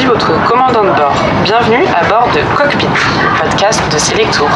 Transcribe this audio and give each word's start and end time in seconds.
ici 0.00 0.06
votre 0.06 0.32
commandant 0.48 0.82
de 0.82 0.96
bord. 0.96 1.14
Bienvenue 1.44 1.84
à 1.94 2.08
bord 2.08 2.28
de 2.32 2.56
Cockpit, 2.56 2.86
podcast 3.40 3.80
de 3.92 3.98
Selectour. 3.98 4.48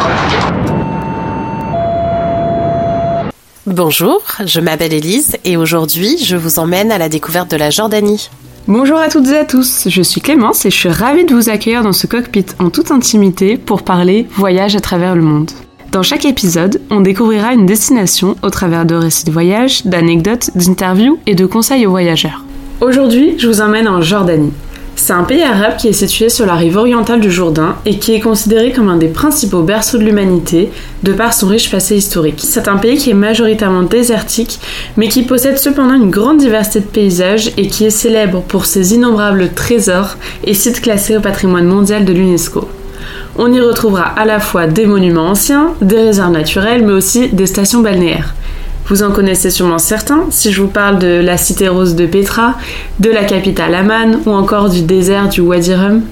Bonjour, 3.65 4.21
je 4.45 4.59
m'appelle 4.59 4.93
Elise 4.93 5.37
et 5.43 5.57
aujourd'hui 5.57 6.17
je 6.23 6.35
vous 6.35 6.59
emmène 6.59 6.91
à 6.91 6.97
la 6.97 7.09
découverte 7.09 7.51
de 7.51 7.57
la 7.57 7.69
Jordanie. 7.69 8.29
Bonjour 8.67 8.97
à 8.97 9.09
toutes 9.09 9.27
et 9.27 9.37
à 9.37 9.45
tous, 9.45 9.87
je 9.87 10.01
suis 10.01 10.21
Clémence 10.21 10.65
et 10.65 10.71
je 10.71 10.77
suis 10.77 10.89
ravie 10.89 11.25
de 11.25 11.35
vous 11.35 11.49
accueillir 11.49 11.83
dans 11.83 11.93
ce 11.93 12.07
cockpit 12.07 12.45
en 12.59 12.69
toute 12.69 12.91
intimité 12.91 13.57
pour 13.57 13.83
parler 13.83 14.27
voyage 14.35 14.75
à 14.75 14.79
travers 14.79 15.15
le 15.15 15.21
monde. 15.21 15.51
Dans 15.91 16.03
chaque 16.03 16.25
épisode, 16.25 16.81
on 16.89 17.01
découvrira 17.01 17.53
une 17.53 17.65
destination 17.65 18.35
au 18.41 18.49
travers 18.49 18.85
de 18.85 18.95
récits 18.95 19.25
de 19.25 19.31
voyage, 19.31 19.85
d'anecdotes, 19.85 20.49
d'interviews 20.55 21.19
et 21.27 21.35
de 21.35 21.45
conseils 21.45 21.85
aux 21.85 21.91
voyageurs. 21.91 22.43
Aujourd'hui, 22.81 23.35
je 23.37 23.47
vous 23.47 23.61
emmène 23.61 23.87
en 23.87 24.01
Jordanie. 24.01 24.51
C'est 24.97 25.13
un 25.13 25.23
pays 25.23 25.43
arabe 25.43 25.75
qui 25.77 25.89
est 25.89 25.93
situé 25.93 26.29
sur 26.29 26.45
la 26.45 26.55
rive 26.55 26.77
orientale 26.77 27.19
du 27.19 27.29
Jourdain 27.29 27.75
et 27.85 27.99
qui 27.99 28.13
est 28.13 28.21
considéré 28.21 28.71
comme 28.71 28.87
un 28.87 28.95
des 28.95 29.09
principaux 29.09 29.61
berceaux 29.61 29.97
de 29.97 30.03
l'humanité 30.03 30.71
de 31.03 31.11
par 31.11 31.33
son 31.33 31.47
riche 31.47 31.69
passé 31.69 31.97
historique. 31.97 32.39
C'est 32.41 32.69
un 32.69 32.77
pays 32.77 32.97
qui 32.97 33.11
est 33.11 33.15
majoritairement 33.15 33.83
désertique 33.83 34.59
mais 34.95 35.09
qui 35.09 35.23
possède 35.23 35.57
cependant 35.57 35.95
une 35.95 36.09
grande 36.09 36.37
diversité 36.37 36.79
de 36.79 36.85
paysages 36.85 37.51
et 37.57 37.67
qui 37.67 37.85
est 37.85 37.89
célèbre 37.89 38.41
pour 38.41 38.65
ses 38.65 38.93
innombrables 38.93 39.49
trésors 39.53 40.15
et 40.45 40.53
sites 40.53 40.81
classés 40.81 41.17
au 41.17 41.21
patrimoine 41.21 41.65
mondial 41.65 42.05
de 42.05 42.13
l'UNESCO. 42.13 42.67
On 43.37 43.51
y 43.51 43.59
retrouvera 43.59 44.05
à 44.05 44.23
la 44.23 44.39
fois 44.39 44.65
des 44.65 44.85
monuments 44.85 45.27
anciens, 45.27 45.73
des 45.81 45.99
réserves 45.99 46.31
naturelles 46.31 46.85
mais 46.85 46.93
aussi 46.93 47.27
des 47.27 47.47
stations 47.47 47.81
balnéaires. 47.81 48.33
Vous 48.87 49.01
en 49.01 49.11
connaissez 49.11 49.49
sûrement 49.49 49.79
certains 49.79 50.25
si 50.29 50.51
je 50.51 50.61
vous 50.61 50.67
parle 50.67 50.99
de 50.99 51.07
la 51.07 51.37
cité 51.37 51.67
rose 51.67 51.95
de 51.95 52.05
Petra, 52.05 52.53
de 52.99 53.09
la 53.09 53.23
capitale 53.23 53.73
Amman 53.73 54.19
ou 54.27 54.29
encore 54.29 54.69
du 54.69 54.83
désert 54.83 55.27
du 55.27 55.41
Wadi 55.41 55.73
Rum. 55.73 56.03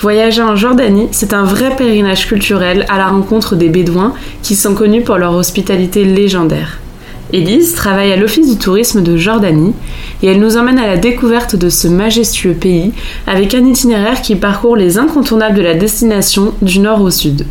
Voyager 0.00 0.42
en 0.42 0.56
Jordanie, 0.56 1.06
c'est 1.12 1.34
un 1.34 1.44
vrai 1.44 1.76
pèlerinage 1.76 2.26
culturel 2.26 2.84
à 2.88 2.98
la 2.98 3.06
rencontre 3.06 3.54
des 3.54 3.68
Bédouins 3.68 4.12
qui 4.42 4.56
sont 4.56 4.74
connus 4.74 5.02
pour 5.02 5.18
leur 5.18 5.34
hospitalité 5.34 6.04
légendaire. 6.04 6.80
Élise 7.32 7.74
travaille 7.74 8.10
à 8.10 8.16
l'Office 8.16 8.50
du 8.50 8.58
tourisme 8.58 9.04
de 9.04 9.16
Jordanie 9.16 9.72
et 10.24 10.26
elle 10.26 10.40
nous 10.40 10.56
emmène 10.56 10.80
à 10.80 10.88
la 10.88 10.96
découverte 10.96 11.54
de 11.54 11.68
ce 11.68 11.86
majestueux 11.86 12.54
pays 12.54 12.92
avec 13.28 13.54
un 13.54 13.64
itinéraire 13.64 14.20
qui 14.20 14.34
parcourt 14.34 14.74
les 14.74 14.98
incontournables 14.98 15.56
de 15.56 15.62
la 15.62 15.74
destination 15.74 16.54
du 16.60 16.80
nord 16.80 17.02
au 17.02 17.10
sud. 17.10 17.46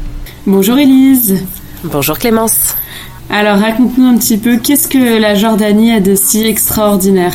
Bonjour 0.45 0.77
Élise 0.77 1.45
Bonjour 1.85 2.19
Clémence 2.19 2.75
alors 3.29 3.59
raconte-nous 3.59 4.05
un 4.05 4.17
petit 4.17 4.37
peu, 4.37 4.57
qu'est-ce 4.57 4.87
que 4.87 5.19
la 5.19 5.35
Jordanie 5.35 5.91
a 5.91 5.99
de 5.99 6.15
si 6.15 6.45
extraordinaire? 6.45 7.33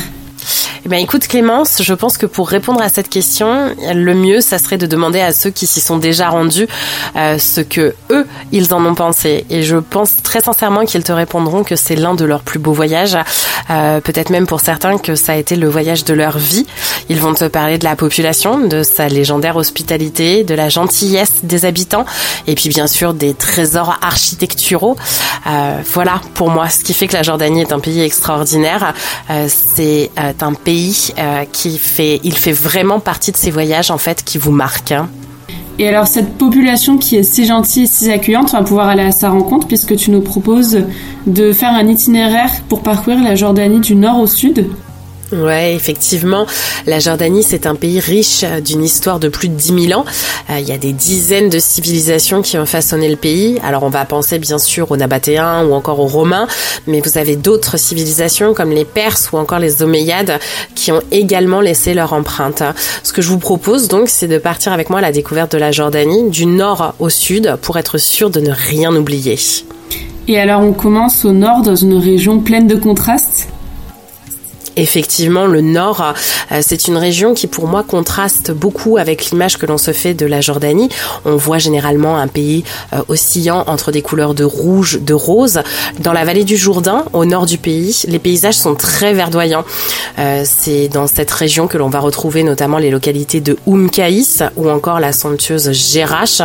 Eh 0.93 1.01
écoute 1.01 1.27
Clémence, 1.27 1.83
je 1.83 1.95
pense 1.95 2.19
que 2.19 2.27
pour 2.27 2.49
répondre 2.49 2.81
à 2.83 2.89
cette 2.89 3.09
question, 3.09 3.75
le 3.95 4.15
mieux, 4.15 4.41
ça 4.41 4.59
serait 4.59 4.77
de 4.77 4.87
demander 4.87 5.21
à 5.21 5.33
ceux 5.33 5.51
qui 5.51 5.67
s'y 5.67 5.81
sont 5.81 5.97
déjà 5.97 6.29
rendus 6.29 6.69
euh, 7.17 7.39
ce 7.39 7.61
que 7.61 7.95
eux, 8.11 8.27
ils 8.53 8.73
en 8.75 8.85
ont 8.85 8.95
pensé. 8.95 9.47
Et 9.51 9.63
je 9.63 9.77
pense 9.77 10.23
très 10.23 10.41
sincèrement 10.41 10.85
qu'ils 10.85 11.03
te 11.03 11.13
répondront 11.13 11.65
que 11.65 11.77
c'est 11.77 11.97
l'un 11.97 12.15
de 12.15 12.25
leurs 12.25 12.43
plus 12.43 12.59
beaux 12.59 12.73
voyages. 12.73 13.17
Euh, 13.71 14.01
Peut-être 14.01 14.31
même 14.31 14.47
pour 14.47 14.61
certains 14.61 14.99
que 14.99 15.15
ça 15.15 15.33
a 15.33 15.37
été 15.37 15.57
le 15.57 15.69
voyage 15.69 16.05
de 16.05 16.13
leur 16.13 16.37
vie. 16.37 16.67
Ils 17.09 17.19
vont 17.19 17.35
te 17.35 17.47
parler 17.47 17.79
de 17.79 17.85
la 17.85 17.97
population, 17.97 18.59
de 18.67 18.83
sa 18.83 19.09
légendaire 19.09 19.57
hospitalité, 19.57 20.45
de 20.45 20.55
la 20.55 20.69
gentillesse 20.69 21.33
des 21.43 21.65
habitants, 21.65 22.05
et 22.47 22.55
puis 22.55 22.69
bien 22.69 22.87
sûr 22.87 23.15
des 23.15 23.35
trésors 23.35 23.99
architecturaux. 24.03 24.97
Euh, 25.47 25.79
voilà, 25.93 26.21
pour 26.35 26.51
moi, 26.51 26.69
ce 26.69 26.85
qui 26.85 26.93
fait 26.95 27.07
que 27.07 27.15
la 27.15 27.23
Jordanie 27.23 27.63
est 27.63 27.73
un 27.73 27.81
pays 27.81 28.03
extraordinaire. 28.03 28.95
Euh, 29.31 29.49
c'est 29.49 30.11
euh, 30.19 30.33
un 30.41 30.53
pays 30.53 30.74
euh, 31.19 31.45
qui 31.53 31.79
fait, 31.79 32.21
il 32.25 32.37
fait 32.37 32.53
vraiment 32.53 33.01
partie 33.01 33.33
de 33.33 33.37
ces 33.37 33.51
voyages 33.51 33.91
en 33.91 33.99
fait 33.99 34.25
qui 34.25 34.39
vous 34.39 34.53
marquent. 34.53 34.93
Hein. 34.93 35.09
Et 35.79 35.89
alors 35.89 36.07
cette 36.07 36.39
population 36.39 36.99
qui 36.99 37.17
est 37.17 37.25
si 37.25 37.47
gentille 37.47 37.85
et 37.85 37.87
si 37.87 38.11
accueillante, 38.11 38.51
on 38.55 38.59
va 38.59 38.63
pouvoir 38.63 38.89
aller 38.89 39.03
à 39.03 39.11
sa 39.11 39.31
rencontre 39.31 39.67
puisque 39.67 39.97
tu 39.97 40.11
nous 40.11 40.21
proposes 40.21 40.85
de 41.27 41.53
faire 41.53 41.73
un 41.73 41.87
itinéraire 41.89 42.51
pour 42.69 42.83
parcourir 42.83 43.23
la 43.23 43.35
Jordanie 43.35 43.81
du 43.81 43.97
nord 43.97 44.21
au 44.21 44.27
sud. 44.27 44.69
Ouais, 45.33 45.75
effectivement, 45.75 46.47
la 46.87 47.01
Jordanie, 47.01 47.43
c'est 47.43 47.67
un 47.67 47.75
pays 47.75 47.99
riche 47.99 48.45
d'une 48.65 48.85
histoire 48.85 49.19
de 49.19 49.29
plus 49.29 49.49
de 49.49 49.55
10 49.55 49.89
000 49.89 50.01
ans. 50.01 50.05
Euh, 50.51 50.59
il 50.61 50.69
y 50.69 50.73
a 50.73 50.79
des 50.79 50.93
dizaines 50.93 51.49
de 51.49 51.59
civilisations 51.59 52.43
qui 52.43 52.59
ont 52.59 52.67
façonné 52.67 53.09
le 53.09 53.17
pays. 53.17 53.59
Alors, 53.65 53.85
on 53.85 53.89
va 53.89 54.05
penser 54.05 54.39
bien 54.39 54.59
sûr 54.59 54.91
aux 54.91 54.97
Nabatéens 54.97 55.65
ou 55.65 55.73
encore 55.73 55.99
aux 56.01 56.07
Romains, 56.07 56.47
mais 56.87 57.01
vous 57.01 57.17
avez 57.17 57.37
d'autres 57.37 57.79
civilisations 57.79 58.53
comme 58.53 58.71
les 58.71 58.85
Perses 58.85 59.31
ou 59.33 59.39
encore 59.39 59.59
les 59.59 59.83
Omeyyades 59.83 60.39
qui 60.75 60.93
ont 60.93 61.01
également 61.11 61.61
laissé 61.61 61.95
leur 61.95 62.13
empreinte. 62.13 62.63
Ce 63.03 63.13
que 63.13 63.23
je 63.23 63.29
vous 63.29 63.39
propose 63.39 63.89
donc, 63.89 64.09
c'est 64.09 64.29
de 64.29 64.39
partir 64.39 64.73
avec 64.73 64.91
moi 64.91 64.99
à 64.99 65.03
la 65.03 65.13
découverte 65.13 65.53
de 65.53 65.59
la 65.59 65.73
Jordanie, 65.73 66.29
du 66.29 66.45
nord 66.45 66.95
au 66.99 67.09
sud, 67.09 67.57
pour 67.63 67.79
être 67.79 67.97
sûr 67.99 68.29
de 68.29 68.41
ne 68.41 68.53
rien 68.53 68.95
oublier. 68.95 69.39
Et 70.29 70.39
alors, 70.39 70.61
on 70.61 70.73
commence 70.73 71.25
au 71.25 71.33
nord 71.33 71.63
dans 71.63 71.77
une 71.77 71.97
région 71.97 72.41
pleine 72.41 72.67
de 72.67 72.77
contrastes? 72.77 73.49
Effectivement, 74.77 75.47
le 75.47 75.61
nord, 75.61 76.15
euh, 76.51 76.61
c'est 76.61 76.89
une 76.89 76.97
région 76.97 77.35
qui 77.35 77.47
pour 77.47 77.69
moi 77.69 77.85
contraste 77.85 78.51
beaucoup 78.51 78.97
avec 78.97 79.31
l'image 79.31 79.57
que 79.57 79.67
l'on 79.67 79.79
se 79.79 79.93
fait 79.93 80.15
de 80.15 80.27
la 80.27 80.41
Jordanie. 80.41 80.89
On 81.25 81.37
voit 81.37 81.59
généralement 81.59 82.17
un 82.17 82.27
pays 82.27 82.65
euh, 82.93 83.03
oscillant 83.09 83.65
entre 83.69 83.93
des 83.93 84.03
couleurs 84.03 84.35
de 84.35 84.43
rouge, 84.43 84.99
de 85.01 85.15
rose. 85.15 85.61
Dans 86.01 86.13
la 86.13 86.25
vallée 86.25 86.43
du 86.43 86.57
Jourdain, 86.57 87.05
au 87.13 87.25
nord 87.25 87.47
du 87.47 87.57
pays, 87.57 88.03
les 88.09 88.19
paysages 88.19 88.57
sont 88.57 88.75
très 88.75 89.13
verdoyants. 89.13 89.65
Euh, 90.19 90.45
c'est 90.45 90.89
dans 90.89 91.07
cette 91.07 91.31
région 91.31 91.69
que 91.69 91.79
l'on 91.79 91.89
va 91.89 92.01
retrouver 92.01 92.43
notamment 92.43 92.79
les 92.79 92.91
localités 92.91 93.41
de 93.41 93.57
Oumkaïs 93.67 94.43
ou 94.57 94.69
encore 94.71 94.99
la 94.99 95.13
somptueuse 95.13 95.71
Gérach, 95.71 96.43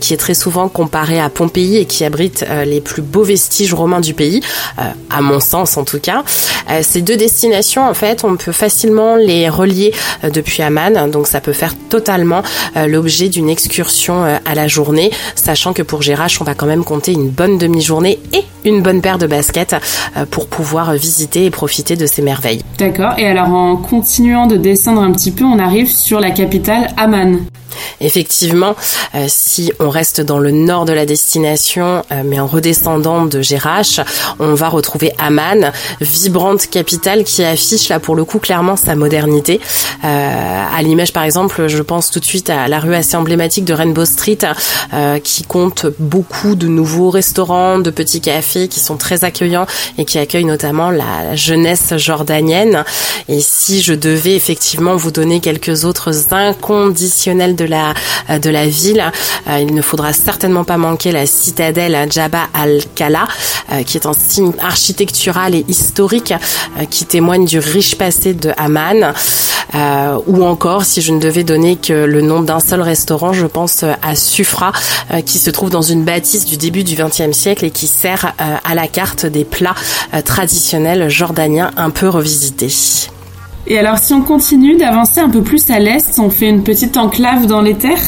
qui 0.00 0.14
est 0.14 0.16
très 0.16 0.34
souvent 0.34 0.68
comparée 0.68 1.20
à 1.20 1.28
Pompéi 1.28 1.76
et 1.76 1.84
qui 1.84 2.04
abrite 2.04 2.44
les 2.64 2.80
plus 2.80 3.02
beaux 3.02 3.22
vestiges 3.22 3.74
romains 3.74 4.00
du 4.00 4.14
pays, 4.14 4.40
à 5.10 5.20
mon 5.20 5.40
sens 5.40 5.76
en 5.76 5.84
tout 5.84 6.00
cas. 6.00 6.24
ces 6.82 7.02
deux 7.02 7.16
destinations 7.16 7.65
en 7.74 7.94
fait, 7.94 8.24
on 8.24 8.36
peut 8.36 8.52
facilement 8.52 9.16
les 9.16 9.48
relier 9.48 9.92
euh, 10.24 10.30
depuis 10.30 10.62
Amman, 10.62 11.10
donc 11.10 11.26
ça 11.26 11.40
peut 11.40 11.52
faire 11.52 11.74
totalement 11.88 12.42
euh, 12.76 12.86
l'objet 12.86 13.28
d'une 13.28 13.48
excursion 13.48 14.24
euh, 14.24 14.36
à 14.44 14.54
la 14.54 14.68
journée, 14.68 15.10
sachant 15.34 15.72
que 15.72 15.82
pour 15.82 16.02
Gérach, 16.02 16.38
on 16.40 16.44
va 16.44 16.54
quand 16.54 16.66
même 16.66 16.84
compter 16.84 17.12
une 17.12 17.28
bonne 17.28 17.58
demi-journée 17.58 18.18
et 18.32 18.44
une 18.64 18.82
bonne 18.82 19.00
paire 19.00 19.18
de 19.18 19.26
baskets 19.26 19.76
pour 20.30 20.48
pouvoir 20.48 20.94
visiter 20.94 21.44
et 21.44 21.50
profiter 21.50 21.96
de 21.96 22.06
ces 22.06 22.22
merveilles. 22.22 22.62
D'accord, 22.78 23.14
et 23.18 23.26
alors 23.26 23.48
en 23.48 23.76
continuant 23.76 24.46
de 24.46 24.56
descendre 24.56 25.02
un 25.02 25.12
petit 25.12 25.30
peu, 25.30 25.44
on 25.44 25.58
arrive 25.58 25.90
sur 25.90 26.20
la 26.20 26.30
capitale 26.30 26.88
Amman. 26.96 27.46
Effectivement, 28.00 28.74
euh, 29.14 29.26
si 29.28 29.72
on 29.80 29.90
reste 29.90 30.20
dans 30.20 30.38
le 30.38 30.50
nord 30.50 30.84
de 30.84 30.92
la 30.92 31.06
destination, 31.06 32.02
euh, 32.12 32.22
mais 32.24 32.40
en 32.40 32.46
redescendant 32.46 33.26
de 33.26 33.40
Gérach, 33.40 34.00
on 34.38 34.54
va 34.54 34.68
retrouver 34.68 35.12
Amman, 35.18 35.72
vibrante 36.00 36.66
capitale 36.68 37.24
qui 37.24 37.42
affiche 37.56 37.88
là 37.88 38.00
pour 38.00 38.14
le 38.14 38.24
coup 38.24 38.38
clairement 38.38 38.76
sa 38.76 38.94
modernité. 38.94 39.60
Euh, 40.04 40.08
à 40.08 40.82
l'image 40.82 41.12
par 41.12 41.24
exemple, 41.24 41.68
je 41.68 41.82
pense 41.82 42.10
tout 42.10 42.20
de 42.20 42.24
suite 42.24 42.50
à 42.50 42.68
la 42.68 42.80
rue 42.80 42.94
assez 42.94 43.16
emblématique 43.16 43.64
de 43.64 43.72
Rainbow 43.72 44.04
Street, 44.04 44.38
qui 45.22 45.42
compte 45.44 45.86
beaucoup 45.98 46.54
de 46.54 46.66
nouveaux 46.66 47.10
restaurants, 47.10 47.78
de 47.78 47.90
petits 47.90 48.20
cafés 48.20 48.68
qui 48.68 48.80
sont 48.80 48.96
très 48.96 49.24
accueillants 49.24 49.66
et 49.98 50.04
qui 50.04 50.18
accueillent 50.18 50.44
notamment 50.44 50.90
la 50.90 51.34
jeunesse 51.34 51.94
jordanienne. 51.96 52.84
Et 53.28 53.40
si 53.40 53.82
je 53.82 53.94
devais 53.94 54.36
effectivement 54.36 54.96
vous 54.96 55.10
donner 55.10 55.40
quelques 55.40 55.84
autres 55.84 56.32
inconditionnels 56.32 57.56
de 57.56 57.64
la 57.64 57.94
euh, 58.30 58.38
de 58.38 58.50
la 58.50 58.66
ville. 58.66 59.02
Euh, 59.48 59.58
il 59.60 59.74
ne 59.74 59.82
faudra 59.82 60.12
certainement 60.12 60.64
pas 60.64 60.76
manquer 60.76 61.12
la 61.12 61.26
citadelle 61.26 62.10
Jabba 62.10 62.48
al-Kala, 62.54 63.26
euh, 63.72 63.82
qui 63.82 63.96
est 63.96 64.06
un 64.06 64.12
signe 64.12 64.52
architectural 64.60 65.54
et 65.54 65.64
historique 65.68 66.34
qui 66.90 67.06
témoigne 67.06 67.45
du 67.46 67.58
riche 67.58 67.96
passé 67.96 68.34
de 68.34 68.52
Amman. 68.56 69.14
ou 70.26 70.44
encore, 70.44 70.84
si 70.84 71.00
je 71.00 71.12
ne 71.12 71.18
devais 71.18 71.44
donner 71.44 71.76
que 71.76 71.92
le 71.92 72.20
nom 72.20 72.42
d'un 72.42 72.60
seul 72.60 72.82
restaurant, 72.82 73.32
je 73.32 73.46
pense 73.46 73.84
à 73.84 74.14
Sufra, 74.14 74.72
qui 75.24 75.38
se 75.38 75.50
trouve 75.50 75.70
dans 75.70 75.82
une 75.82 76.04
bâtisse 76.04 76.44
du 76.44 76.56
début 76.56 76.84
du 76.84 76.94
XXe 76.94 77.36
siècle 77.36 77.64
et 77.64 77.70
qui 77.70 77.86
sert 77.86 78.34
à 78.38 78.74
la 78.74 78.88
carte 78.88 79.26
des 79.26 79.44
plats 79.44 79.74
traditionnels 80.24 81.08
jordaniens 81.08 81.70
un 81.76 81.90
peu 81.90 82.08
revisités. 82.08 82.72
Et 83.66 83.78
alors 83.78 83.98
si 83.98 84.14
on 84.14 84.22
continue 84.22 84.76
d'avancer 84.76 85.20
un 85.20 85.28
peu 85.28 85.42
plus 85.42 85.70
à 85.70 85.78
l'est, 85.78 86.18
on 86.18 86.30
fait 86.30 86.48
une 86.48 86.62
petite 86.62 86.96
enclave 86.96 87.46
dans 87.46 87.62
les 87.62 87.74
terres? 87.74 88.02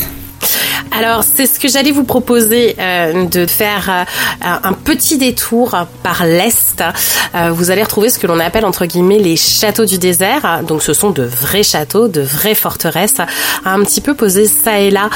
Alors, 0.98 1.22
c'est 1.22 1.46
ce 1.46 1.60
que 1.60 1.68
j'allais 1.68 1.92
vous 1.92 2.02
proposer 2.02 2.74
euh, 2.80 3.26
de 3.26 3.46
faire 3.46 3.88
euh, 3.88 4.04
un 4.64 4.72
petit 4.72 5.16
détour 5.16 5.76
par 6.02 6.26
l'est. 6.26 6.82
Euh, 7.36 7.50
vous 7.52 7.70
allez 7.70 7.84
retrouver 7.84 8.10
ce 8.10 8.18
que 8.18 8.26
l'on 8.26 8.40
appelle 8.40 8.64
entre 8.64 8.84
guillemets 8.84 9.20
les 9.20 9.36
châteaux 9.36 9.84
du 9.84 9.98
désert. 9.98 10.64
Donc, 10.66 10.82
ce 10.82 10.92
sont 10.92 11.10
de 11.10 11.22
vrais 11.22 11.62
châteaux, 11.62 12.08
de 12.08 12.20
vraies 12.20 12.56
forteresses, 12.56 13.20
un 13.64 13.80
petit 13.84 14.00
peu 14.00 14.14
posés 14.14 14.46
ça 14.48 14.80
et 14.80 14.90
là 14.90 15.08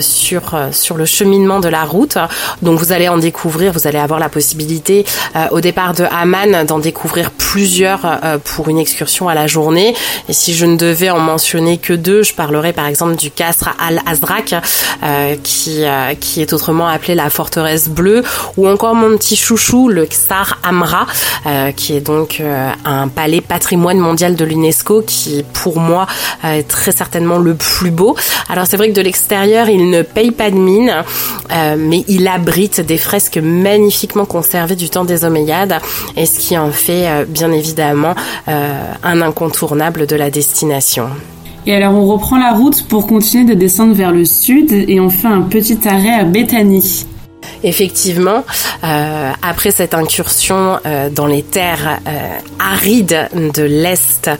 sur 0.00 0.58
sur 0.72 0.96
le 0.96 1.04
cheminement 1.04 1.60
de 1.60 1.68
la 1.68 1.84
route. 1.84 2.18
Donc, 2.62 2.80
vous 2.80 2.90
allez 2.90 3.08
en 3.08 3.18
découvrir. 3.18 3.72
Vous 3.72 3.86
allez 3.86 3.98
avoir 3.98 4.18
la 4.18 4.28
possibilité 4.28 5.04
au 5.52 5.60
départ 5.60 5.94
de 5.94 6.04
Haman 6.10 6.64
d'en 6.66 6.80
découvrir 6.80 7.30
plusieurs 7.30 8.00
pour 8.44 8.68
une 8.68 8.78
excursion 8.78 9.28
à 9.28 9.34
la 9.34 9.46
journée. 9.46 9.94
Et 10.28 10.32
si 10.32 10.54
je 10.54 10.66
ne 10.66 10.76
devais 10.76 11.10
en 11.10 11.20
mentionner 11.20 11.78
que 11.78 11.92
deux, 11.92 12.24
je 12.24 12.34
parlerai 12.34 12.72
par 12.72 12.86
exemple 12.86 13.14
du 13.14 13.30
Castre 13.30 13.70
al-Azraq 13.78 14.54
euh, 15.02 15.19
qui, 15.42 15.84
euh, 15.84 16.14
qui 16.18 16.40
est 16.42 16.52
autrement 16.52 16.88
appelée 16.88 17.14
la 17.14 17.30
forteresse 17.30 17.88
bleue, 17.88 18.22
ou 18.56 18.68
encore 18.68 18.94
mon 18.94 19.16
petit 19.16 19.36
chouchou, 19.36 19.88
le 19.88 20.06
Xar 20.06 20.58
Amra, 20.62 21.06
euh, 21.46 21.72
qui 21.72 21.94
est 21.94 22.00
donc 22.00 22.42
un 22.84 23.08
palais 23.08 23.40
patrimoine 23.40 23.98
mondial 23.98 24.36
de 24.36 24.44
l'UNESCO, 24.44 25.02
qui 25.06 25.44
pour 25.52 25.80
moi 25.80 26.06
est 26.44 26.66
très 26.66 26.92
certainement 26.92 27.38
le 27.38 27.54
plus 27.54 27.90
beau. 27.90 28.16
Alors 28.48 28.66
c'est 28.66 28.76
vrai 28.76 28.88
que 28.88 28.94
de 28.94 29.02
l'extérieur, 29.02 29.68
il 29.68 29.90
ne 29.90 30.02
paye 30.02 30.30
pas 30.30 30.50
de 30.50 30.56
mine, 30.56 30.92
mais 31.50 32.04
il 32.08 32.26
abrite 32.28 32.80
des 32.80 32.98
fresques 32.98 33.38
magnifiquement 33.38 34.24
conservées 34.24 34.76
du 34.76 34.90
temps 34.90 35.04
des 35.04 35.24
Omeyyades, 35.24 35.78
et 36.16 36.26
ce 36.26 36.38
qui 36.38 36.56
en 36.56 36.70
fait 36.70 37.24
bien 37.26 37.52
évidemment 37.52 38.14
un 38.46 39.20
incontournable 39.20 40.06
de 40.06 40.16
la 40.16 40.30
destination. 40.30 41.08
Et 41.66 41.74
alors 41.74 41.94
on 41.94 42.06
reprend 42.06 42.38
la 42.38 42.52
route 42.52 42.82
pour 42.84 43.06
continuer 43.06 43.44
de 43.44 43.54
descendre 43.54 43.92
vers 43.92 44.12
le 44.12 44.24
sud 44.24 44.72
et 44.72 44.98
on 45.00 45.10
fait 45.10 45.28
un 45.28 45.42
petit 45.42 45.78
arrêt 45.86 46.14
à 46.14 46.24
Bethany. 46.24 47.06
Effectivement, 47.62 48.44
euh, 48.84 49.32
après 49.42 49.70
cette 49.70 49.92
incursion 49.94 50.78
euh, 50.86 51.10
dans 51.10 51.26
les 51.26 51.42
terres 51.42 52.00
euh, 52.06 52.38
arides 52.58 53.28
de 53.34 53.62
l'Est 53.62 54.30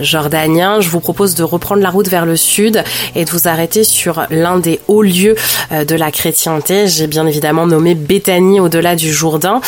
jordanien, 0.00 0.80
je 0.80 0.88
vous 0.88 1.00
propose 1.00 1.34
de 1.34 1.42
reprendre 1.42 1.82
la 1.82 1.90
route 1.90 2.08
vers 2.08 2.26
le 2.26 2.36
sud 2.36 2.82
et 3.14 3.24
de 3.24 3.30
vous 3.30 3.48
arrêter 3.48 3.84
sur 3.84 4.26
l'un 4.30 4.58
des 4.58 4.80
hauts 4.88 5.02
lieux 5.02 5.34
de 5.70 5.94
la 5.94 6.10
chrétienté. 6.10 6.86
J'ai 6.86 7.06
bien 7.06 7.26
évidemment 7.26 7.66
nommé 7.66 7.94
Béthanie 7.94 8.60
au-delà 8.60 8.96
du 8.96 9.12
Jourdain, 9.12 9.60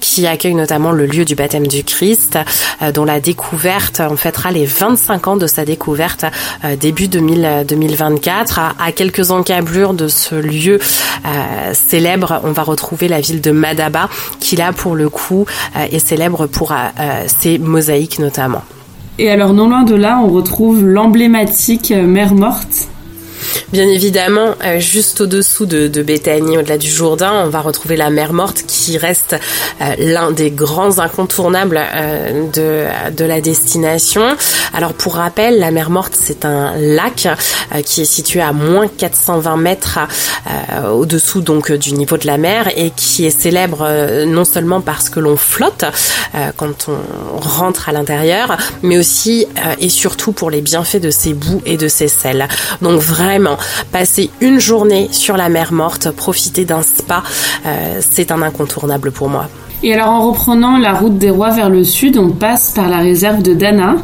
qui 0.00 0.26
accueille 0.26 0.54
notamment 0.54 0.92
le 0.92 1.06
lieu 1.06 1.24
du 1.24 1.34
baptême 1.34 1.66
du 1.66 1.84
Christ, 1.84 2.38
dont 2.94 3.04
la 3.04 3.20
découverte, 3.20 4.00
on 4.08 4.16
fêtera 4.16 4.50
les 4.50 4.66
25 4.66 5.28
ans 5.28 5.36
de 5.36 5.46
sa 5.46 5.64
découverte 5.64 6.24
début 6.78 7.08
2000, 7.08 7.64
2024. 7.66 8.58
À, 8.58 8.74
à, 8.78 8.92
quelques 8.92 9.30
encablures 9.30 9.94
de 9.94 10.08
ce 10.08 10.34
lieu 10.34 10.78
célèbre, 11.90 12.40
on 12.44 12.52
va 12.52 12.62
retrouver 12.62 13.08
la 13.08 13.20
ville 13.20 13.40
de 13.40 13.50
Madaba, 13.50 14.08
qui 14.38 14.54
là 14.56 14.72
pour 14.72 14.94
le 14.94 15.08
coup 15.08 15.44
est 15.74 15.98
célèbre 15.98 16.46
pour 16.46 16.72
ses 17.26 17.58
mosaïques 17.58 18.18
notamment. 18.18 18.62
Et 19.18 19.28
alors 19.30 19.52
non 19.52 19.68
loin 19.68 19.82
de 19.82 19.94
là, 19.94 20.20
on 20.24 20.28
retrouve 20.28 20.84
l'emblématique 20.84 21.90
mer 21.90 22.34
morte 22.34 22.88
Bien 23.72 23.86
évidemment, 23.86 24.54
euh, 24.64 24.80
juste 24.80 25.20
au-dessous 25.20 25.64
de, 25.64 26.02
Béthanie, 26.02 26.58
au-delà 26.58 26.76
du 26.76 26.90
Jourdain, 26.90 27.44
on 27.44 27.48
va 27.48 27.60
retrouver 27.60 27.96
la 27.96 28.10
mer 28.10 28.32
Morte 28.32 28.64
qui 28.66 28.98
reste 28.98 29.36
euh, 29.80 29.94
l'un 29.98 30.32
des 30.32 30.50
grands 30.50 30.98
incontournables 30.98 31.80
euh, 31.80 33.10
de, 33.10 33.24
la 33.24 33.40
destination. 33.40 34.22
Alors 34.74 34.92
pour 34.94 35.14
rappel, 35.14 35.60
la 35.60 35.70
mer 35.70 35.90
Morte, 35.90 36.14
c'est 36.18 36.44
un 36.44 36.76
lac 36.76 37.28
qui 37.84 38.00
est 38.00 38.06
situé 38.06 38.40
à 38.40 38.52
moins 38.52 38.88
420 38.88 39.56
mètres 39.56 39.98
au-dessous 40.92 41.42
du 41.42 41.92
niveau 41.92 42.16
de 42.16 42.26
la 42.26 42.38
mer 42.38 42.68
et 42.76 42.90
qui 42.90 43.26
est 43.26 43.30
célèbre 43.30 44.24
non 44.24 44.44
seulement 44.44 44.80
parce 44.80 45.10
que 45.10 45.20
l'on 45.20 45.36
flotte 45.36 45.84
quand 46.56 46.88
on 46.88 47.40
rentre 47.40 47.88
à 47.88 47.92
l'intérieur, 47.92 48.56
mais 48.82 48.98
aussi 48.98 49.46
et 49.78 49.88
surtout 49.88 50.32
pour 50.32 50.50
les 50.50 50.60
bienfaits 50.60 51.00
de 51.00 51.10
ses 51.10 51.34
boues 51.34 51.62
et 51.66 51.76
de 51.76 51.88
ses 51.88 52.08
sels. 52.08 52.48
Passer 53.92 54.30
une 54.40 54.58
journée 54.58 55.08
sur 55.12 55.36
la 55.36 55.48
mer 55.48 55.72
morte, 55.72 56.10
profiter 56.10 56.64
d'un 56.64 56.82
spa, 56.82 57.22
euh, 57.66 58.00
c'est 58.00 58.30
un 58.32 58.42
incontournable 58.42 59.10
pour 59.10 59.28
moi. 59.28 59.48
Et 59.82 59.94
alors 59.94 60.08
en 60.10 60.30
reprenant 60.30 60.76
la 60.76 60.92
route 60.92 61.16
des 61.16 61.30
rois 61.30 61.50
vers 61.50 61.70
le 61.70 61.84
sud, 61.84 62.18
on 62.18 62.30
passe 62.30 62.72
par 62.72 62.88
la 62.88 62.98
réserve 62.98 63.42
de 63.42 63.54
Dana. 63.54 63.96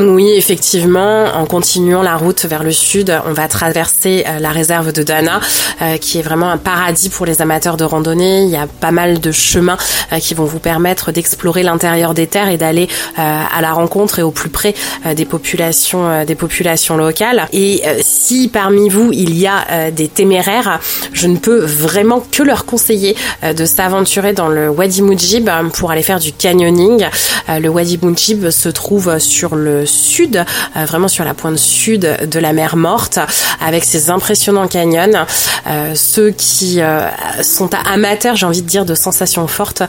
Oui, 0.00 0.32
effectivement, 0.36 1.26
en 1.36 1.46
continuant 1.46 2.02
la 2.02 2.16
route 2.16 2.46
vers 2.46 2.64
le 2.64 2.72
sud, 2.72 3.16
on 3.26 3.32
va 3.32 3.46
traverser 3.46 4.24
euh, 4.26 4.40
la 4.40 4.50
réserve 4.50 4.92
de 4.92 5.04
Dana, 5.04 5.40
euh, 5.82 5.98
qui 5.98 6.18
est 6.18 6.22
vraiment 6.22 6.50
un 6.50 6.56
paradis 6.56 7.10
pour 7.10 7.26
les 7.26 7.40
amateurs 7.40 7.76
de 7.76 7.84
randonnée. 7.84 8.42
Il 8.42 8.48
y 8.48 8.56
a 8.56 8.66
pas 8.66 8.90
mal 8.90 9.20
de 9.20 9.30
chemins 9.30 9.76
euh, 10.12 10.18
qui 10.18 10.34
vont 10.34 10.46
vous 10.46 10.58
permettre 10.58 11.12
d'explorer 11.12 11.62
l'intérieur 11.62 12.12
des 12.12 12.26
terres 12.26 12.48
et 12.48 12.56
d'aller 12.56 12.88
à 13.16 13.60
la 13.60 13.72
rencontre 13.72 14.18
et 14.18 14.22
au 14.22 14.30
plus 14.30 14.50
près 14.50 14.74
des 15.14 15.24
populations, 15.24 16.24
des 16.24 16.34
populations 16.34 16.96
locales. 16.96 17.46
Et 17.52 17.82
si 18.00 18.48
parmi 18.48 18.88
vous 18.88 19.10
il 19.12 19.36
y 19.38 19.46
a 19.46 19.90
des 19.90 20.08
téméraires, 20.08 20.80
je 21.12 21.26
ne 21.26 21.36
peux 21.36 21.64
vraiment 21.64 22.20
que 22.20 22.42
leur 22.42 22.64
conseiller 22.64 23.16
de 23.42 23.64
s'aventurer 23.64 24.32
dans 24.32 24.48
le 24.48 24.68
Wadi 24.68 25.02
Mujib 25.02 25.48
pour 25.74 25.90
aller 25.90 26.02
faire 26.02 26.18
du 26.18 26.32
canyoning. 26.32 27.06
Le 27.48 27.68
Wadi 27.68 27.98
Mujib 28.02 28.50
se 28.50 28.68
trouve 28.68 29.18
sur 29.18 29.54
le 29.54 29.83
sud, 29.86 30.44
euh, 30.76 30.84
vraiment 30.84 31.08
sur 31.08 31.24
la 31.24 31.34
pointe 31.34 31.58
sud 31.58 32.18
de 32.30 32.38
la 32.38 32.52
mer 32.52 32.76
Morte, 32.76 33.18
avec 33.60 33.84
ses 33.84 34.10
impressionnants 34.10 34.68
canyons. 34.68 35.24
Euh, 35.66 35.94
ceux 35.94 36.30
qui 36.30 36.80
euh, 36.80 37.08
sont 37.42 37.70
amateurs, 37.86 38.36
j'ai 38.36 38.46
envie 38.46 38.62
de 38.62 38.68
dire, 38.68 38.84
de 38.84 38.94
sensations 38.94 39.46
fortes, 39.46 39.82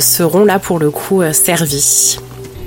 seront 0.00 0.44
là 0.44 0.58
pour 0.58 0.78
le 0.78 0.90
coup 0.90 1.22
servis. 1.32 2.18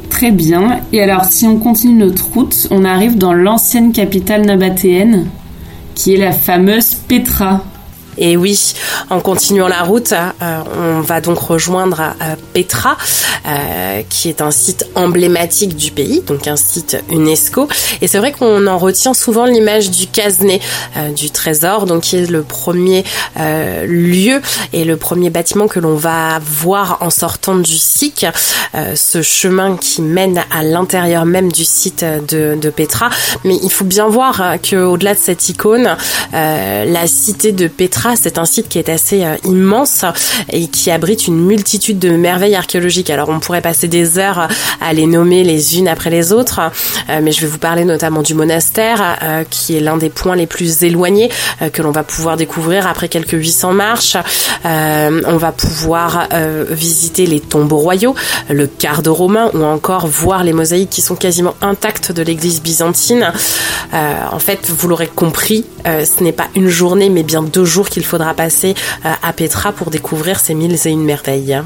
Très 0.09 0.31
bien. 0.31 0.81
Et 0.93 1.01
alors, 1.01 1.25
si 1.25 1.45
on 1.45 1.57
continue 1.57 1.93
notre 2.05 2.25
route, 2.33 2.67
on 2.71 2.85
arrive 2.85 3.17
dans 3.17 3.33
l'ancienne 3.33 3.91
capitale 3.91 4.45
nabatéenne, 4.45 5.27
qui 5.93 6.13
est 6.13 6.17
la 6.17 6.31
fameuse 6.31 6.95
Petra. 7.07 7.63
Et 8.17 8.37
oui, 8.37 8.73
en 9.09 9.19
continuant 9.19 9.67
la 9.67 9.83
route, 9.83 10.13
euh, 10.13 10.59
on 10.77 11.01
va 11.01 11.21
donc 11.21 11.37
rejoindre 11.39 12.01
euh, 12.21 12.35
Petra, 12.53 12.97
euh, 13.47 14.01
qui 14.09 14.29
est 14.29 14.41
un 14.41 14.51
site 14.51 14.85
emblématique 14.95 15.75
du 15.75 15.91
pays, 15.91 16.21
donc 16.21 16.47
un 16.47 16.55
site 16.55 16.97
UNESCO. 17.09 17.67
Et 18.01 18.07
c'est 18.07 18.17
vrai 18.17 18.31
qu'on 18.31 18.67
en 18.67 18.77
retient 18.77 19.13
souvent 19.13 19.45
l'image 19.45 19.91
du 19.91 20.07
casenet, 20.07 20.59
du 21.15 21.29
trésor, 21.31 21.85
donc 21.85 22.03
qui 22.03 22.17
est 22.17 22.29
le 22.29 22.43
premier 22.43 23.03
lieu 23.85 24.41
et 24.73 24.85
le 24.85 24.97
premier 24.97 25.29
bâtiment 25.29 25.67
que 25.67 25.79
l'on 25.79 25.95
va 25.95 26.39
voir 26.39 26.97
en 27.01 27.09
sortant 27.09 27.55
du 27.55 27.77
SIC, 27.77 28.25
ce 28.95 29.21
chemin 29.21 29.77
qui 29.77 30.01
mène 30.01 30.43
à 30.51 30.63
l'intérieur 30.63 31.25
même 31.25 31.51
du 31.51 31.65
site 31.65 32.03
de, 32.03 32.55
de, 32.55 32.69
Petra. 32.69 33.09
Mais 33.43 33.57
il 33.61 33.71
faut 33.71 33.85
bien 33.85 34.07
voir 34.07 34.55
que 34.61 34.75
au-delà 34.75 35.13
de 35.13 35.19
cette 35.19 35.49
icône, 35.49 35.95
la 36.33 37.07
cité 37.07 37.51
de 37.51 37.67
Petra 37.67 38.04
c'est 38.15 38.37
un 38.37 38.45
site 38.45 38.69
qui 38.69 38.77
est 38.77 38.89
assez 38.89 39.23
euh, 39.23 39.35
immense 39.45 40.05
et 40.51 40.67
qui 40.67 40.91
abrite 40.91 41.27
une 41.27 41.37
multitude 41.37 41.97
de 41.97 42.09
merveilles 42.11 42.55
archéologiques. 42.55 43.09
Alors 43.09 43.29
on 43.29 43.39
pourrait 43.39 43.61
passer 43.61 43.87
des 43.87 44.19
heures 44.19 44.47
à 44.81 44.93
les 44.93 45.07
nommer 45.07 45.43
les 45.43 45.79
unes 45.79 45.87
après 45.87 46.11
les 46.11 46.31
autres, 46.31 46.59
euh, 47.09 47.19
mais 47.23 47.31
je 47.31 47.41
vais 47.41 47.47
vous 47.47 47.57
parler 47.57 47.85
notamment 47.85 48.21
du 48.21 48.35
monastère, 48.35 49.17
euh, 49.23 49.43
qui 49.49 49.75
est 49.75 49.79
l'un 49.79 49.97
des 49.97 50.09
points 50.09 50.35
les 50.35 50.45
plus 50.45 50.83
éloignés 50.83 51.29
que 51.71 51.81
l'on 51.81 51.91
va 51.91 52.03
pouvoir 52.03 52.37
découvrir 52.37 52.85
après 52.85 53.07
quelques 53.07 53.31
800 53.31 53.73
marches. 53.73 54.17
on 54.65 55.37
va 55.37 55.51
pouvoir 55.51 56.27
visiter 56.69 57.25
les 57.25 57.39
tombeaux 57.39 57.77
royaux, 57.77 58.13
le 58.49 58.67
quart 58.67 59.01
de 59.01 59.09
romain 59.09 59.49
ou 59.53 59.63
encore 59.63 60.07
voir 60.07 60.43
les 60.43 60.53
mosaïques 60.53 60.89
qui 60.89 61.01
sont 61.01 61.15
quasiment 61.15 61.55
intactes 61.61 62.11
de 62.11 62.21
l'église 62.21 62.61
byzantine. 62.61 63.31
en 63.93 64.39
fait, 64.39 64.69
vous 64.69 64.87
l'aurez 64.87 65.07
compris, 65.07 65.65
ce 65.85 66.23
n'est 66.23 66.33
pas 66.33 66.47
une 66.55 66.67
journée 66.67 67.09
mais 67.09 67.23
bien 67.23 67.41
deux 67.41 67.65
jours 67.65 67.89
qu'il 67.95 68.03
faudra 68.03 68.33
passer 68.33 68.75
euh, 69.05 69.09
à 69.23 69.31
Petra 69.31 69.71
pour 69.71 69.89
découvrir 69.89 70.37
ces 70.37 70.53
mille 70.53 70.75
et 70.85 70.89
une 70.89 71.05
merveilles. 71.05 71.61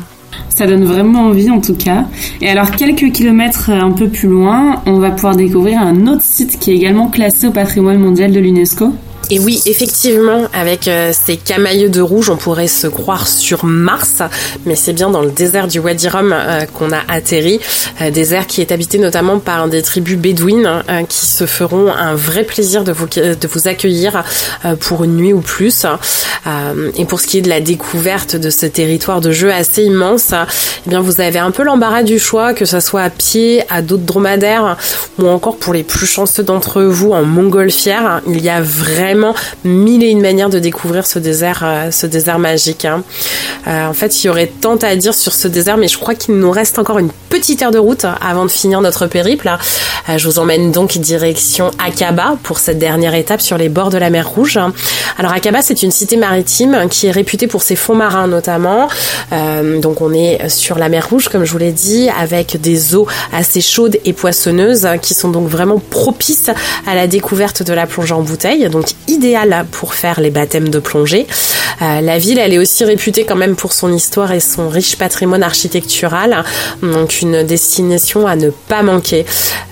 Ça 0.50 0.67
donne 0.67 0.86
vraiment 0.86 1.24
envie 1.24 1.50
en 1.50 1.59
tout 1.59 1.75
cas. 1.75 2.05
Et 2.39 2.48
alors 2.48 2.69
quelques 2.69 3.12
kilomètres 3.12 3.71
un 3.71 3.91
peu 3.91 4.09
plus 4.09 4.29
loin, 4.29 4.83
on 4.86 5.00
va 5.00 5.09
pouvoir 5.09 5.36
découvrir 5.36 5.81
un 5.81 6.05
autre 6.05 6.21
site 6.21 6.59
qui 6.59 6.69
est 6.71 6.75
également 6.75 7.07
classé 7.07 7.48
au 7.48 7.51
patrimoine 7.51 7.98
mondial 7.98 8.31
de 8.31 8.39
l'UNESCO. 8.39 8.93
Et 9.31 9.38
oui, 9.38 9.62
effectivement, 9.67 10.48
avec 10.53 10.88
euh, 10.88 11.12
ces 11.13 11.38
camailleux 11.38 11.89
de 11.89 12.01
rouge, 12.01 12.31
on 12.31 12.36
pourrait 12.36 12.67
se 12.67 12.88
croire 12.88 13.27
sur 13.27 13.63
Mars, 13.63 14.24
mais 14.65 14.75
c'est 14.75 14.93
bien 14.93 15.12
dans 15.12 15.21
le 15.21 15.29
désert 15.29 15.67
du 15.67 15.77
Wadi 15.77 16.09
Rum 16.09 16.33
euh, 16.33 16.65
qu'on 16.65 16.91
a 16.91 17.01
atterri, 17.07 17.59
euh, 18.01 18.09
désert 18.09 18.48
qui 18.48 18.62
est 18.62 18.71
habité 18.71 18.98
notamment 18.98 19.38
par 19.38 19.67
des 19.67 19.83
tribus 19.83 20.17
bédouines 20.17 20.81
hein, 20.88 21.05
qui 21.05 21.27
se 21.27 21.45
feront 21.45 21.93
un 21.93 22.15
vrai 22.15 22.43
plaisir 22.43 22.83
de 22.83 22.91
vous, 22.91 23.05
de 23.05 23.48
vous 23.48 23.67
accueillir 23.67 24.24
pour 24.79 25.03
une 25.03 25.15
nuit 25.15 25.33
ou 25.33 25.41
plus. 25.41 25.86
et 26.98 27.05
pour 27.05 27.19
ce 27.19 27.27
qui 27.27 27.38
est 27.38 27.41
de 27.41 27.50
la 27.50 27.62
découverte 27.62 28.36
de 28.36 28.50
ce 28.50 28.65
territoire 28.65 29.21
de 29.21 29.31
jeu 29.31 29.51
assez 29.51 29.83
immense, 29.83 30.33
eh 30.86 30.89
bien 30.89 31.01
vous 31.01 31.21
avez 31.21 31.39
un 31.39 31.51
peu 31.51 31.63
l'embarras 31.63 32.03
du 32.03 32.17
choix, 32.17 32.53
que 32.53 32.65
ce 32.65 32.79
soit 32.79 33.01
à 33.01 33.09
pied, 33.09 33.63
à 33.69 33.81
d'autres 33.81 34.03
dromadaires, 34.03 34.77
ou 35.19 35.27
encore 35.27 35.57
pour 35.57 35.74
les 35.74 35.83
plus 35.83 36.07
chanceux 36.07 36.43
d'entre 36.43 36.81
vous 36.81 37.12
en 37.12 37.24
montgolfière. 37.24 38.21
Il 38.27 38.41
y 38.41 38.50
a 38.50 38.62
vraiment 38.62 39.18
mille 39.63 40.03
et 40.03 40.09
une 40.09 40.21
manières 40.21 40.49
de 40.49 40.59
découvrir 40.59 41.05
ce 41.05 41.19
désert, 41.19 41.65
ce 41.91 42.05
désert 42.05 42.39
magique. 42.39 42.85
Hein. 42.85 43.03
en 43.65 43.93
fait, 43.93 44.23
il 44.23 44.27
y 44.27 44.29
aurait 44.29 44.51
tant 44.61 44.75
à 44.77 44.95
dire 44.95 45.13
sur 45.13 45.33
ce 45.33 45.47
désert, 45.47 45.77
mais 45.77 45.88
je 45.88 45.97
crois 45.97 46.15
qu'il 46.15 46.35
nous 46.35 46.51
reste 46.51 46.79
encore 46.79 46.99
une 46.99 47.11
petite 47.29 47.61
heure 47.61 47.71
de 47.71 47.79
route 47.79 48.05
avant 48.21 48.45
de 48.45 48.51
finir 48.51 48.81
notre 48.81 49.07
périple. 49.07 49.49
je 50.15 50.27
vous 50.27 50.39
emmène 50.39 50.71
donc 50.71 50.97
direction 50.97 51.71
Akaba 51.85 52.38
pour 52.43 52.59
cette 52.59 52.79
dernière 52.79 53.13
étape 53.13 53.41
sur 53.41 53.57
les 53.57 53.69
bords 53.69 53.89
de 53.89 53.97
la 53.97 54.09
mer 54.09 54.29
Rouge. 54.29 54.59
Alors 55.17 55.33
Akaba, 55.33 55.61
c'est 55.61 55.83
une 55.83 55.91
cité 55.91 56.17
maritime 56.17 56.88
qui 56.89 57.07
est 57.07 57.11
réputée 57.11 57.47
pour 57.47 57.61
ses 57.61 57.75
fonds 57.75 57.95
marins 57.95 58.27
notamment. 58.27 58.88
Euh, 59.31 59.79
donc 59.79 60.01
on 60.01 60.13
est 60.13 60.49
sur 60.49 60.77
la 60.77 60.89
mer 60.89 61.07
Rouge, 61.09 61.29
comme 61.29 61.45
je 61.45 61.51
vous 61.51 61.57
l'ai 61.57 61.71
dit, 61.71 62.09
avec 62.17 62.59
des 62.61 62.95
eaux 62.95 63.07
assez 63.33 63.61
chaudes 63.61 63.97
et 64.05 64.13
poissonneuses 64.13 64.88
qui 65.01 65.13
sont 65.13 65.29
donc 65.29 65.47
vraiment 65.47 65.81
propices 65.89 66.51
à 66.88 66.95
la 66.95 67.07
découverte 67.07 67.63
de 67.63 67.73
la 67.73 67.88
plongée 67.88 68.13
en 68.13 68.21
bouteille, 68.21 68.69
donc 68.69 68.91
idéal 69.10 69.66
pour 69.72 69.94
faire 69.94 70.20
les 70.22 70.32
baptêmes 70.32 70.70
de 70.70 70.80
plongée. 70.80 71.28
Euh, 71.82 72.01
la 72.01 72.18
ville, 72.18 72.39
elle 72.39 72.54
est 72.54 72.58
aussi 72.58 72.84
réputée 72.84 73.24
quand 73.24 73.36
même 73.36 73.56
pour 73.56 73.74
son 73.74 73.94
histoire 73.94 74.32
et 74.32 74.39
son 74.39 74.70
riche 74.70 74.98
patrimoine 74.98 75.44
architectural, 75.44 76.44
donc 76.82 77.22
une 77.22 77.44
destination 77.44 78.28
à 78.28 78.36
ne 78.36 78.50
pas 78.50 78.84
manquer. 78.84 79.25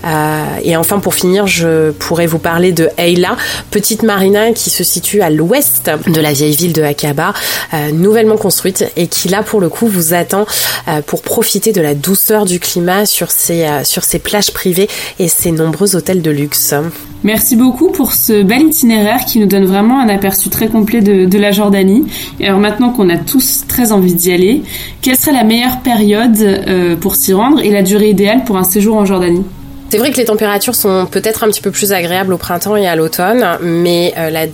Euh, 0.04 0.44
et 0.62 0.76
enfin, 0.76 1.00
pour 1.00 1.14
finir, 1.14 1.46
je 1.46 1.90
pourrais 1.90 2.26
vous 2.26 2.38
parler 2.38 2.72
de 2.72 2.88
Eila, 2.96 3.36
petite 3.70 4.02
marina 4.02 4.52
qui 4.52 4.70
se 4.70 4.84
situe 4.84 5.20
à 5.20 5.30
l'ouest 5.30 5.90
de 6.06 6.20
la 6.20 6.32
vieille 6.32 6.56
ville 6.56 6.72
de 6.72 6.82
Akaba, 6.82 7.34
euh, 7.74 7.90
nouvellement 7.92 8.36
construite 8.36 8.90
et 8.96 9.06
qui 9.06 9.28
là 9.28 9.42
pour 9.42 9.60
le 9.60 9.68
coup 9.68 9.86
vous 9.86 10.14
attend 10.14 10.46
pour 11.06 11.22
profiter 11.22 11.72
de 11.72 11.80
la 11.80 11.94
douceur 11.94 12.44
du 12.44 12.60
climat 12.60 13.04
sur 13.04 13.30
ses, 13.30 13.66
sur 13.84 14.04
ses 14.04 14.18
plages 14.18 14.52
privées 14.52 14.88
et 15.18 15.28
ses 15.28 15.50
nombreux 15.50 15.96
hôtels 15.96 16.22
de 16.22 16.30
luxe. 16.30 16.74
Merci 17.24 17.56
beaucoup 17.56 17.90
pour 17.90 18.12
ce 18.12 18.42
bel 18.42 18.62
itinéraire 18.62 19.24
qui 19.24 19.40
nous 19.40 19.46
donne 19.46 19.64
vraiment 19.64 19.98
un 20.00 20.08
aperçu 20.08 20.50
très 20.50 20.68
complet 20.68 21.00
de, 21.00 21.38
la 21.38 21.50
Jordanie. 21.50 22.06
Et 22.38 22.46
alors 22.46 22.60
maintenant 22.60 22.90
qu'on 22.90 23.08
a 23.08 23.16
tous 23.16 23.64
très 23.66 23.92
envie 23.92 24.14
d'y 24.14 24.32
aller, 24.32 24.62
quelle 25.02 25.16
serait 25.16 25.32
la 25.32 25.44
meilleure 25.44 25.80
période 25.80 26.36
euh, 26.40 26.96
pour 26.96 27.16
s'y 27.16 27.32
rendre 27.32 27.60
et 27.60 27.70
la 27.70 27.82
durée 27.82 28.10
idéale 28.10 28.44
pour 28.44 28.56
un 28.56 28.64
séjour 28.64 28.96
en 28.96 29.04
Jordanie? 29.04 29.44
C'est 29.90 29.98
vrai 29.98 30.10
que 30.10 30.16
les 30.18 30.26
températures 30.26 30.74
sont 30.74 31.06
peut-être 31.10 31.44
un 31.44 31.48
petit 31.48 31.62
peu 31.62 31.70
plus 31.70 31.92
agréables 31.92 32.32
au 32.32 32.36
printemps 32.36 32.76
et 32.76 32.86
à 32.86 32.94
l'automne, 32.94 33.44
mais 33.62 34.12
euh, 34.18 34.30
la 34.30 34.46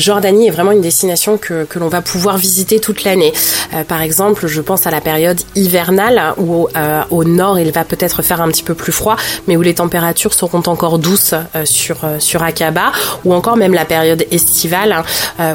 Jordanie 0.00 0.48
est 0.48 0.50
vraiment 0.50 0.72
une 0.72 0.80
destination 0.80 1.38
que, 1.38 1.64
que 1.64 1.78
l'on 1.78 1.88
va 1.88 2.02
pouvoir 2.02 2.36
visiter 2.36 2.80
toute 2.80 3.04
l'année. 3.04 3.32
Euh, 3.74 3.84
par 3.84 4.02
exemple, 4.02 4.46
je 4.46 4.60
pense 4.60 4.86
à 4.86 4.90
la 4.90 5.00
période 5.00 5.40
hivernale 5.54 6.34
où 6.36 6.68
euh, 6.76 7.02
au 7.10 7.24
nord 7.24 7.58
il 7.58 7.70
va 7.72 7.84
peut-être 7.84 8.22
faire 8.22 8.40
un 8.40 8.48
petit 8.48 8.62
peu 8.62 8.74
plus 8.74 8.92
froid, 8.92 9.16
mais 9.46 9.56
où 9.56 9.62
les 9.62 9.74
températures 9.74 10.34
seront 10.34 10.62
encore 10.66 10.98
douces 10.98 11.34
euh, 11.54 11.64
sur 11.64 11.98
sur 12.18 12.42
Akaba, 12.42 12.92
ou 13.24 13.34
encore 13.34 13.56
même 13.56 13.74
la 13.74 13.84
période 13.84 14.26
estivale 14.30 15.02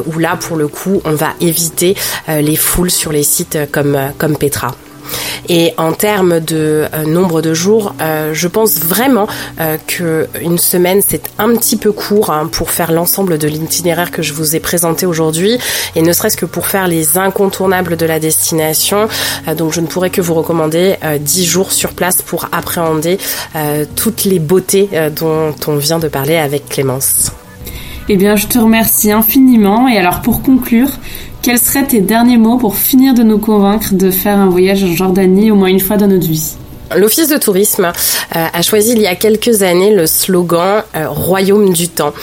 où 0.06 0.20
là 0.20 0.38
pour 0.40 0.58
le 0.58 0.68
coup 0.68 1.02
on 1.06 1.12
va 1.12 1.30
éviter 1.40 1.96
les 2.28 2.56
foules 2.56 2.92
sur 2.92 3.12
les 3.12 3.24
sites 3.24 3.58
comme 3.72 3.98
comme 4.18 4.38
Petra. 4.38 4.76
Et 5.48 5.74
en 5.78 5.94
termes 5.94 6.40
de 6.40 6.86
euh, 6.94 7.06
nombre 7.06 7.42
de 7.42 7.54
jours, 7.54 7.96
euh, 8.02 8.34
je 8.34 8.48
pense 8.48 8.80
vraiment 8.80 9.28
euh, 9.60 9.78
qu'une 9.88 10.58
semaine 10.58 11.02
c'est 11.06 11.30
un 11.38 11.56
petit 11.56 11.78
peu 11.78 11.92
court 11.92 12.30
hein, 12.30 12.50
pour 12.52 12.72
faire 12.72 12.92
l'ensemble 12.92 13.38
de 13.38 13.48
l'itinéraire 13.48 14.12
que 14.12 14.22
je 14.22 14.34
vous 14.34 14.56
ai 14.56 14.60
présenté 14.60 15.06
aujourd'hui, 15.06 15.58
et 15.96 16.02
ne 16.02 16.14
serait-ce 16.14 16.38
que 16.38 16.46
pour 16.46 16.68
faire 16.68 16.88
les 16.88 17.18
incontournables 17.18 17.98
de 17.98 18.06
la 18.06 18.20
destination. 18.20 19.08
donc 19.58 19.74
je 19.74 19.82
ne 19.82 19.88
pourrais 19.88 20.10
que 20.10 20.22
vous 20.22 20.34
recommander 20.34 20.96
10 21.20 21.46
jours 21.46 21.72
sur 21.72 21.92
place 21.94 22.22
pour 22.22 22.48
appréhender 22.52 23.18
toutes 23.96 24.26
les 24.26 24.40
beautés 24.40 24.90
dont 25.16 25.56
on 25.68 25.76
vient 25.78 26.00
de 26.00 26.08
parler 26.08 26.38
avec 26.38 26.70
Clémence. 26.70 27.32
Eh 28.12 28.18
bien, 28.18 28.36
je 28.36 28.48
te 28.48 28.58
remercie 28.58 29.12
infiniment. 29.12 29.88
Et 29.88 29.98
alors, 29.98 30.22
pour 30.22 30.42
conclure, 30.42 30.90
quels 31.42 31.60
seraient 31.60 31.88
tes 31.88 32.02
derniers 32.02 32.38
mots 32.38 32.58
pour 32.58 32.76
finir 32.76 33.14
de 33.14 33.24
nous 33.24 33.40
convaincre 33.40 33.94
de 33.94 34.12
faire 34.12 34.38
un 34.38 34.50
voyage 34.50 34.84
en 34.84 34.94
Jordanie 34.94 35.52
au 35.52 35.56
moins 35.56 35.70
une 35.70 35.80
fois 35.80 35.98
dans 35.98 36.08
notre 36.08 36.28
vie? 36.28 36.59
L'Office 36.96 37.28
de 37.28 37.38
tourisme 37.38 37.86
euh, 37.86 38.46
a 38.52 38.62
choisi 38.62 38.94
il 38.94 39.02
y 39.02 39.08
a 39.08 39.16
quelques 39.16 39.62
années 39.62 39.94
le 39.94 40.08
slogan 40.08 40.84
euh, 40.96 41.08
Royaume 41.08 41.74
du 41.74 41.88
temps. 41.88 42.14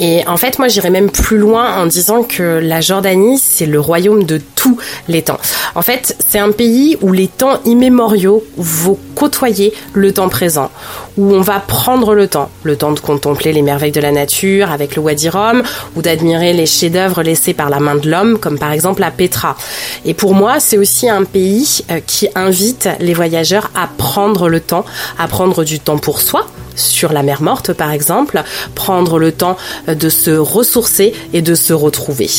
Et 0.00 0.26
en 0.26 0.36
fait, 0.36 0.58
moi, 0.58 0.68
j'irais 0.68 0.90
même 0.90 1.10
plus 1.10 1.38
loin 1.38 1.76
en 1.76 1.86
disant 1.86 2.22
que 2.22 2.42
la 2.42 2.80
Jordanie, 2.80 3.38
c'est 3.38 3.66
le 3.66 3.80
royaume 3.80 4.24
de 4.24 4.40
tous 4.54 4.78
les 5.08 5.22
temps. 5.22 5.38
En 5.74 5.82
fait, 5.82 6.16
c'est 6.26 6.38
un 6.38 6.50
pays 6.50 6.96
où 7.02 7.12
les 7.12 7.28
temps 7.28 7.60
immémoriaux 7.64 8.44
vont 8.56 8.98
côtoyer 9.14 9.72
le 9.94 10.12
temps 10.12 10.28
présent, 10.28 10.70
où 11.16 11.34
on 11.34 11.40
va 11.40 11.60
prendre 11.60 12.14
le 12.14 12.28
temps, 12.28 12.50
le 12.64 12.76
temps 12.76 12.92
de 12.92 13.00
contempler 13.00 13.52
les 13.52 13.62
merveilles 13.62 13.92
de 13.92 14.00
la 14.00 14.12
nature 14.12 14.70
avec 14.70 14.96
le 14.96 15.02
Wadi 15.02 15.28
Rum, 15.28 15.62
ou 15.94 16.02
d'admirer 16.02 16.52
les 16.52 16.66
chefs-d'œuvre 16.66 17.22
laissés 17.22 17.54
par 17.54 17.70
la 17.70 17.80
main 17.80 17.94
de 17.94 18.10
l'homme, 18.10 18.38
comme 18.38 18.58
par 18.58 18.72
exemple 18.72 19.00
la 19.00 19.10
Petra. 19.10 19.56
Et 20.04 20.12
pour 20.12 20.34
moi, 20.34 20.60
c'est 20.60 20.76
aussi 20.76 21.08
un 21.08 21.24
pays 21.24 21.84
euh, 21.90 22.00
qui 22.06 22.28
invite 22.34 22.88
les 23.00 23.14
voyageurs 23.14 23.70
à 23.74 23.86
prendre 23.86 24.15
prendre 24.16 24.48
le 24.48 24.60
temps, 24.60 24.86
à 25.18 25.28
prendre 25.28 25.62
du 25.62 25.78
temps 25.78 25.98
pour 25.98 26.22
soi, 26.22 26.46
sur 26.74 27.12
la 27.12 27.22
mer 27.22 27.42
morte 27.42 27.74
par 27.74 27.90
exemple, 27.92 28.42
prendre 28.74 29.18
le 29.18 29.30
temps 29.30 29.58
de 29.86 30.08
se 30.08 30.30
ressourcer 30.30 31.12
et 31.34 31.42
de 31.42 31.54
se 31.54 31.74
retrouver. 31.74 32.30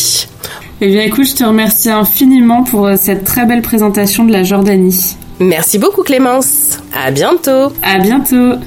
Eh 0.81 0.87
bien 0.87 1.03
écoute, 1.03 1.27
je 1.27 1.35
te 1.35 1.43
remercie 1.43 1.91
infiniment 1.91 2.63
pour 2.63 2.87
euh, 2.87 2.95
cette 2.99 3.23
très 3.25 3.45
belle 3.45 3.61
présentation 3.61 4.25
de 4.25 4.31
la 4.31 4.43
Jordanie. 4.43 5.17
Merci 5.39 5.77
beaucoup 5.77 6.01
Clémence. 6.01 6.79
À 6.95 7.11
bientôt. 7.11 7.71
À 7.83 7.99
bientôt. 7.99 8.57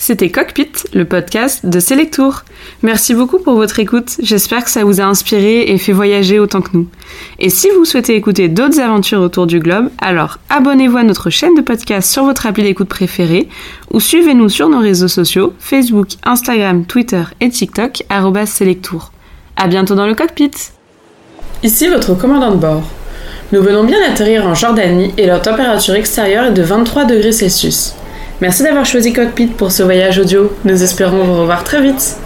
C'était 0.00 0.30
Cockpit, 0.30 0.70
le 0.94 1.04
podcast 1.04 1.66
de 1.66 1.80
Selectour. 1.80 2.44
Merci 2.82 3.14
beaucoup 3.14 3.40
pour 3.40 3.54
votre 3.54 3.80
écoute. 3.80 4.12
J'espère 4.22 4.62
que 4.62 4.70
ça 4.70 4.84
vous 4.84 5.00
a 5.00 5.04
inspiré 5.04 5.62
et 5.62 5.76
fait 5.76 5.92
voyager 5.92 6.38
autant 6.38 6.60
que 6.60 6.70
nous. 6.72 6.86
Et 7.40 7.50
si 7.50 7.68
vous 7.70 7.84
souhaitez 7.84 8.14
écouter 8.14 8.48
d'autres 8.48 8.78
aventures 8.78 9.20
autour 9.20 9.48
du 9.48 9.58
globe, 9.58 9.90
alors 10.00 10.38
abonnez-vous 10.50 10.98
à 10.98 11.02
notre 11.02 11.30
chaîne 11.30 11.56
de 11.56 11.62
podcast 11.62 12.10
sur 12.12 12.24
votre 12.24 12.46
appli 12.46 12.62
d'écoute 12.62 12.88
préférée 12.88 13.48
ou 13.92 13.98
suivez-nous 13.98 14.48
sur 14.48 14.68
nos 14.68 14.78
réseaux 14.78 15.08
sociaux 15.08 15.52
Facebook, 15.58 16.10
Instagram, 16.22 16.86
Twitter 16.86 17.24
et 17.40 17.50
TikTok 17.50 18.04
@selectour. 18.46 19.10
À 19.56 19.66
bientôt 19.66 19.96
dans 19.96 20.06
le 20.06 20.14
cockpit. 20.14 20.52
Ici 21.64 21.88
votre 21.88 22.14
commandant 22.14 22.52
de 22.52 22.56
bord. 22.56 22.84
Nous 23.50 23.62
venons 23.62 23.82
bien 23.82 23.98
d'atterrir 24.00 24.46
en 24.46 24.54
Jordanie 24.54 25.12
et 25.18 25.26
leur 25.26 25.42
température 25.42 25.94
extérieure 25.94 26.44
est 26.44 26.52
de 26.52 26.62
23 26.62 27.04
degrés 27.04 27.32
Celsius. 27.32 27.94
Merci 28.40 28.62
d'avoir 28.62 28.86
choisi 28.86 29.12
Cockpit 29.12 29.48
pour 29.48 29.72
ce 29.72 29.82
voyage 29.82 30.18
audio. 30.18 30.52
Nous 30.64 30.82
espérons 30.82 31.24
vous 31.24 31.40
revoir 31.40 31.64
très 31.64 31.82
vite. 31.82 32.16